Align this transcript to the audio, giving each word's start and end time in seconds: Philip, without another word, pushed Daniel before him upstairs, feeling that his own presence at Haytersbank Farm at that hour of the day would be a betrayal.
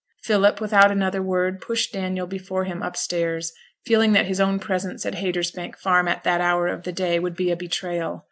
Philip, 0.23 0.59
without 0.59 0.91
another 0.91 1.21
word, 1.21 1.61
pushed 1.61 1.93
Daniel 1.93 2.25
before 2.25 2.63
him 2.63 2.81
upstairs, 2.81 3.53
feeling 3.85 4.13
that 4.13 4.25
his 4.25 4.39
own 4.39 4.57
presence 4.57 5.05
at 5.05 5.13
Haytersbank 5.13 5.75
Farm 5.77 6.07
at 6.07 6.23
that 6.23 6.41
hour 6.41 6.65
of 6.67 6.85
the 6.85 6.91
day 6.91 7.19
would 7.19 7.35
be 7.35 7.51
a 7.51 7.55
betrayal. 7.55 8.19